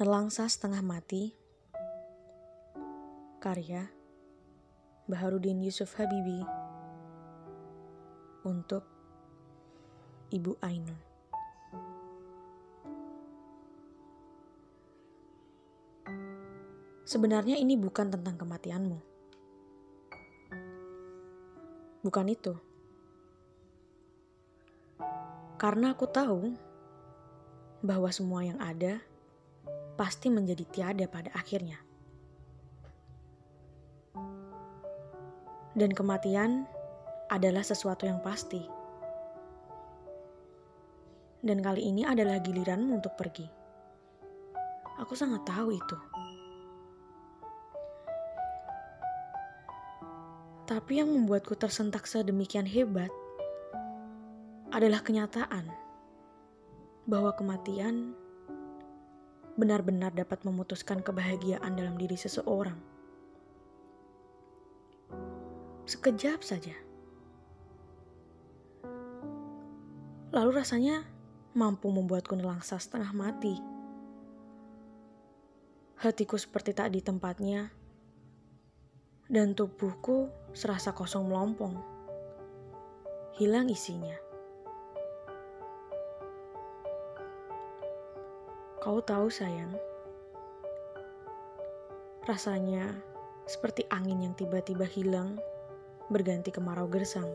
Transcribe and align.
Nelangsa 0.00 0.48
Setengah 0.48 0.80
Mati 0.80 1.28
Karya 3.36 3.84
Baharudin 5.04 5.60
Yusuf 5.60 5.92
Habibi 6.00 6.40
Untuk 8.48 8.80
Ibu 10.32 10.56
Ainun 10.64 10.96
Sebenarnya 17.04 17.60
ini 17.60 17.76
bukan 17.76 18.08
tentang 18.08 18.40
kematianmu. 18.40 18.98
Bukan 22.00 22.26
itu. 22.32 22.56
Karena 25.60 25.92
aku 25.92 26.08
tahu 26.08 26.56
bahwa 27.84 28.08
semua 28.08 28.40
yang 28.48 28.56
ada 28.64 29.04
pasti 29.94 30.28
menjadi 30.28 30.64
tiada 30.68 31.06
pada 31.08 31.30
akhirnya. 31.32 31.78
Dan 35.74 35.94
kematian 35.94 36.66
adalah 37.30 37.62
sesuatu 37.62 38.04
yang 38.04 38.18
pasti. 38.20 38.60
Dan 41.40 41.62
kali 41.64 41.88
ini 41.88 42.04
adalah 42.04 42.42
giliranmu 42.42 43.00
untuk 43.00 43.14
pergi. 43.16 43.46
Aku 45.00 45.16
sangat 45.16 45.46
tahu 45.48 45.72
itu. 45.72 45.98
Tapi 50.68 51.02
yang 51.02 51.10
membuatku 51.10 51.56
tersentak 51.56 52.06
sedemikian 52.06 52.68
hebat 52.68 53.10
adalah 54.70 55.02
kenyataan 55.02 55.66
bahwa 57.10 57.34
kematian 57.34 58.14
benar-benar 59.58 60.14
dapat 60.14 60.42
memutuskan 60.46 61.02
kebahagiaan 61.02 61.74
dalam 61.74 61.98
diri 61.98 62.14
seseorang. 62.14 62.78
Sekejap 65.88 66.44
saja. 66.46 66.76
Lalu 70.30 70.50
rasanya 70.54 71.02
mampu 71.58 71.90
membuatku 71.90 72.38
nelangsa 72.38 72.78
setengah 72.78 73.10
mati. 73.10 73.58
Hatiku 75.98 76.38
seperti 76.38 76.70
tak 76.72 76.94
di 76.94 77.02
tempatnya, 77.02 77.74
dan 79.30 79.54
tubuhku 79.54 80.30
serasa 80.54 80.94
kosong 80.94 81.30
melompong. 81.30 81.78
Hilang 83.38 83.70
isinya. 83.70 84.29
Kau 88.80 88.96
tahu 89.04 89.28
sayang, 89.28 89.76
rasanya 92.24 92.96
seperti 93.44 93.84
angin 93.92 94.24
yang 94.24 94.32
tiba-tiba 94.32 94.88
hilang 94.88 95.36
berganti 96.08 96.48
kemarau 96.48 96.88
gersang. 96.88 97.28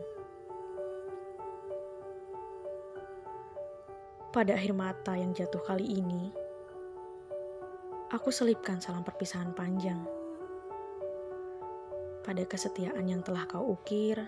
Pada 4.34 4.58
akhir 4.58 4.74
mata 4.74 5.14
yang 5.14 5.30
jatuh 5.38 5.62
kali 5.62 5.86
ini, 5.86 6.34
aku 8.10 8.34
selipkan 8.34 8.82
salam 8.82 9.06
perpisahan 9.06 9.54
panjang. 9.54 10.02
Pada 12.26 12.42
kesetiaan 12.42 13.06
yang 13.06 13.22
telah 13.22 13.46
kau 13.46 13.70
ukir, 13.70 14.18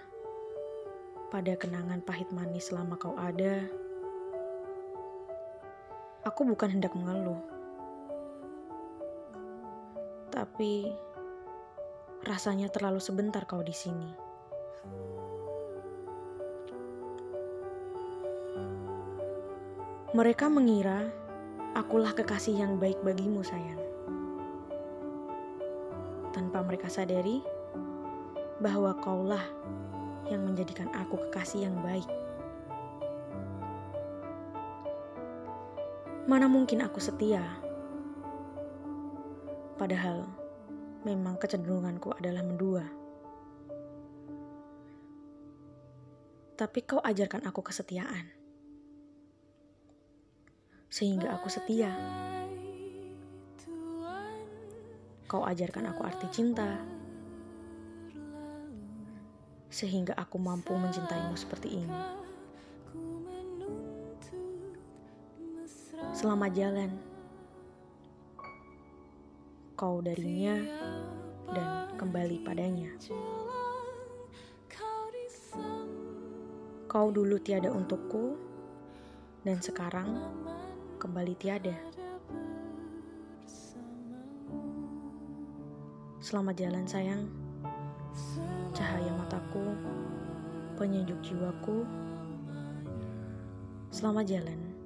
pada 1.35 1.59
kenangan 1.59 1.99
pahit 1.99 2.31
manis 2.31 2.71
selama 2.71 2.95
kau 2.95 3.19
ada, 3.19 3.67
Aku 6.29 6.45
bukan 6.45 6.77
hendak 6.77 6.93
mengeluh, 6.93 7.41
tapi 10.29 10.93
rasanya 12.21 12.69
terlalu 12.69 13.01
sebentar 13.01 13.49
kau 13.49 13.65
di 13.65 13.73
sini. 13.73 14.13
Mereka 20.13 20.53
mengira 20.53 21.09
akulah 21.73 22.13
kekasih 22.13 22.61
yang 22.61 22.77
baik 22.77 23.01
bagimu, 23.01 23.41
sayang. 23.41 23.81
Tanpa 26.37 26.61
mereka 26.61 26.93
sadari 26.93 27.41
bahwa 28.61 28.93
kaulah 29.01 29.49
yang 30.29 30.45
menjadikan 30.45 30.93
aku 30.93 31.17
kekasih 31.33 31.73
yang 31.73 31.77
baik. 31.81 32.28
Mana 36.29 36.45
mungkin 36.45 36.85
aku 36.85 37.01
setia? 37.01 37.41
Padahal 39.81 40.29
memang 41.01 41.41
kecenderunganku 41.41 42.13
adalah 42.13 42.45
mendua. 42.45 42.85
Tapi 46.53 46.85
kau 46.85 47.01
ajarkan 47.01 47.49
aku 47.49 47.65
kesetiaan. 47.65 48.29
Sehingga 50.93 51.33
aku 51.33 51.49
setia. 51.49 51.97
Kau 55.25 55.49
ajarkan 55.49 55.97
aku 55.97 56.05
arti 56.05 56.29
cinta. 56.29 56.77
Sehingga 59.73 60.13
aku 60.13 60.37
mampu 60.37 60.77
mencintaimu 60.77 61.33
seperti 61.41 61.81
ini. 61.81 62.18
Selamat 65.99 66.55
jalan. 66.55 66.91
Kau 69.75 69.99
darinya 69.99 70.55
dan 71.51 71.91
kembali 71.99 72.39
padanya. 72.47 72.95
Kau 76.87 77.11
dulu 77.11 77.37
tiada 77.43 77.75
untukku, 77.75 78.39
dan 79.43 79.59
sekarang 79.59 80.23
kembali 81.03 81.35
tiada. 81.35 81.75
Selamat 86.23 86.55
jalan, 86.63 86.87
sayang. 86.87 87.27
Cahaya 88.71 89.13
mataku, 89.19 89.75
penyejuk 90.79 91.19
jiwaku. 91.27 91.83
Selamat 93.91 94.31
jalan 94.31 94.78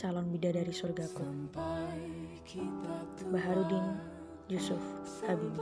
calon 0.00 0.32
bidadari 0.32 0.72
surgaku. 0.72 1.24
Baharudin 3.32 3.86
Yusuf 4.48 4.80
Habibie 5.28 5.60